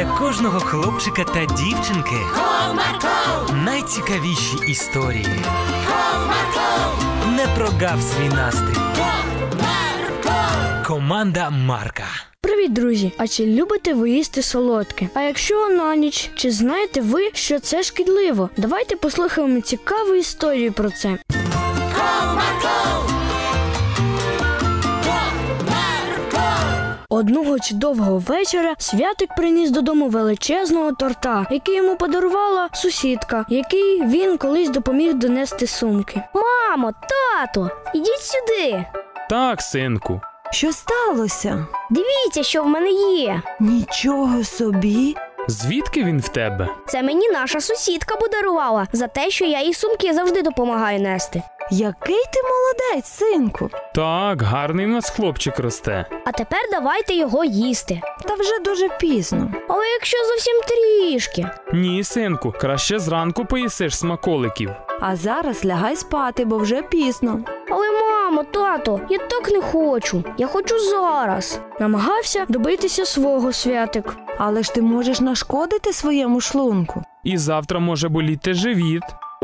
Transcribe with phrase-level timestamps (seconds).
[0.00, 5.26] для кожного хлопчика та дівчинки Comarco, найцікавіші історії.
[5.86, 8.80] Comarco, Не прогав свій настрій.
[8.96, 10.86] Comarco.
[10.86, 12.04] Команда Марка.
[12.40, 13.12] Привіт, друзі!
[13.18, 15.08] А чи любите ви їсти солодке?
[15.14, 18.50] А якщо на ніч, чи знаєте ви, що це шкідливо?
[18.56, 21.18] Давайте послухаємо цікаву історію про це.
[27.20, 34.70] Одного чудового вечора святик приніс додому величезного торта, який йому подарувала сусідка, який він колись
[34.70, 36.22] допоміг донести сумки.
[36.34, 38.84] Мамо, тато, ідіть сюди.
[39.30, 40.20] Так, синку.
[40.50, 41.66] Що сталося?
[41.90, 43.42] Дивіться, що в мене є.
[43.60, 45.16] Нічого собі.
[45.48, 46.68] Звідки він в тебе?
[46.86, 51.42] Це мені наша сусідка подарувала за те, що я їй сумки завжди допомагаю нести.
[51.70, 53.70] Який ти молодець, синку.
[53.94, 56.06] Так, гарний в нас хлопчик росте.
[56.26, 58.00] А тепер давайте його їсти.
[58.28, 59.50] Та вже дуже пізно.
[59.68, 61.46] Але якщо зовсім трішки.
[61.72, 64.70] Ні, синку, краще зранку поїсиш смаколиків.
[65.00, 67.40] А зараз лягай спати, бо вже пізно.
[67.70, 70.24] Але мамо, тато, я так не хочу.
[70.38, 71.60] Я хочу зараз.
[71.80, 74.16] Намагався добитися свого святик.
[74.38, 77.02] Але ж ти можеш нашкодити своєму шлунку.
[77.24, 79.02] І завтра може боліти живіт.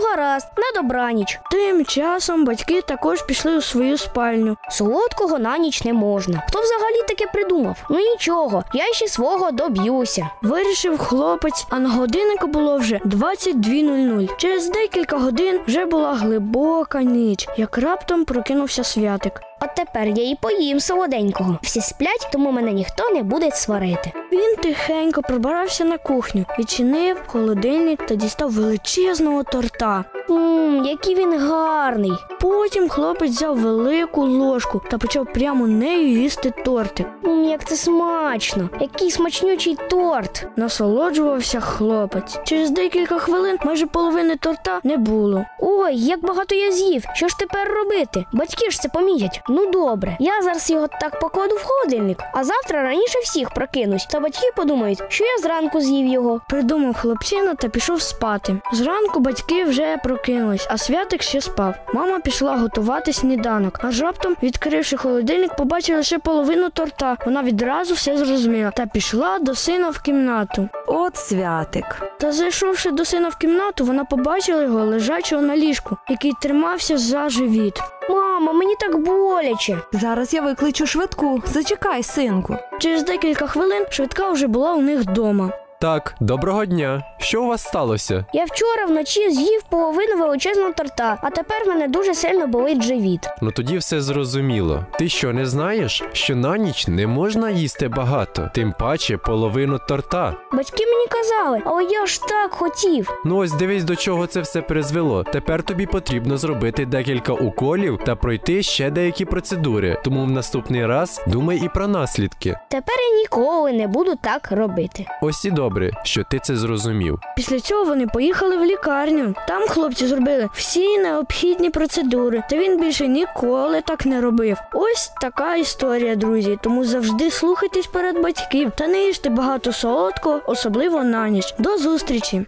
[0.00, 1.40] Ну гаразд, на добраніч.
[1.50, 4.56] Тим часом батьки також пішли у свою спальню.
[4.70, 6.42] Солодкого на ніч не можна.
[6.48, 7.76] Хто взагалі таке придумав?
[7.90, 10.30] Ну нічого, я ще свого доб'юся.
[10.42, 14.36] Вирішив хлопець, а на годиннику було вже 22.00.
[14.36, 19.40] Через декілька годин вже була глибока ніч, як раптом прокинувся святик.
[19.60, 21.58] От тепер я і поїм солоденького.
[21.62, 24.12] Всі сплять, тому мене ніхто не буде сварити.
[24.38, 30.04] Він тихенько пробирався на кухню, відчинив холодильник та дістав величезного торта.
[30.28, 32.12] Ммм, який він гарний.
[32.40, 37.06] Потім хлопець взяв велику ложку та почав прямо нею їсти тортик.
[37.22, 38.68] Ммм, як це смачно.
[38.80, 40.46] Який смачнючий торт.
[40.56, 42.38] Насолоджувався хлопець.
[42.44, 45.44] Через декілька хвилин майже половини торта не було.
[45.60, 47.04] Ой, як багато я з'їв.
[47.14, 48.24] Що ж тепер робити?
[48.32, 49.40] Батьки ж це помітять.
[49.48, 54.06] Ну добре, я зараз його так покладу в холодильник, а завтра раніше всіх прокинусь.
[54.06, 56.40] Та батьки подумають, що я зранку з'їв його.
[56.48, 58.56] Придумав хлопчина та пішов спати.
[58.72, 61.74] Зранку батьки вже прокинулись, а святик ще спав.
[61.94, 67.16] Мама пішла готувати сніданок, аж раптом, відкривши холодильник, побачила лише половину торта.
[67.24, 70.68] Вона відразу все зрозуміла та пішла до сина в кімнату.
[70.86, 72.02] От святик.
[72.20, 77.28] Та зайшовши до сина в кімнату, вона побачила його лежачого на ліжку, який тримався за
[77.28, 77.82] живіт.
[78.10, 79.78] Мамо, мені так боляче.
[79.92, 81.42] Зараз я викличу швидку.
[81.46, 82.56] Зачекай, синку.
[82.78, 85.52] Через декілька хвилин швидка вже була у них вдома.
[85.80, 87.02] Так, доброго дня.
[87.18, 88.24] Що у вас сталося?
[88.32, 93.28] Я вчора вночі з'їв половину величезного торта, а тепер мене дуже сильно болить живіт.
[93.42, 94.84] Ну тоді все зрозуміло.
[94.98, 100.36] Ти що не знаєш, що на ніч не можна їсти багато, тим паче половину торта.
[100.52, 103.10] Батьки мені казали, але я ж так хотів.
[103.24, 105.24] Ну ось дивись, до чого це все призвело.
[105.24, 110.00] Тепер тобі потрібно зробити декілька уколів та пройти ще деякі процедури.
[110.04, 112.56] Тому в наступний раз думай і про наслідки.
[112.68, 115.06] Тепер я ніколи не буду так робити.
[115.22, 117.18] Ось і добре, що ти це зрозумів.
[117.36, 119.34] Після цього вони поїхали в лікарню.
[119.48, 124.58] Там хлопці зробили всі необхідні процедури, та він більше ніколи так не робив.
[124.72, 126.58] Ось така історія, друзі.
[126.62, 131.54] Тому завжди слухайтесь перед батьків та не їжте багато солодкого, особливо на ніч.
[131.58, 132.46] До зустрічі!